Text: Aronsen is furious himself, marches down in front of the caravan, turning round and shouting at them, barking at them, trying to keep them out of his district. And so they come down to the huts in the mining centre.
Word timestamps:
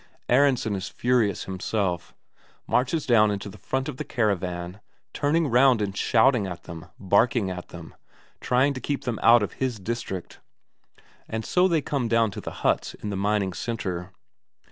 Aronsen 0.29 0.75
is 0.75 0.89
furious 0.89 1.43
himself, 1.43 2.15
marches 2.65 3.05
down 3.05 3.29
in 3.29 3.37
front 3.39 3.87
of 3.87 3.97
the 3.97 4.03
caravan, 4.03 4.81
turning 5.13 5.45
round 5.47 5.79
and 5.79 5.95
shouting 5.95 6.47
at 6.47 6.63
them, 6.63 6.87
barking 6.99 7.51
at 7.51 7.67
them, 7.67 7.93
trying 8.39 8.73
to 8.73 8.81
keep 8.81 9.03
them 9.03 9.19
out 9.21 9.43
of 9.43 9.53
his 9.61 9.77
district. 9.79 10.39
And 11.29 11.45
so 11.45 11.67
they 11.67 11.81
come 11.83 12.07
down 12.07 12.31
to 12.31 12.41
the 12.41 12.49
huts 12.65 12.95
in 12.95 13.11
the 13.11 13.15
mining 13.15 13.53
centre. 13.53 14.11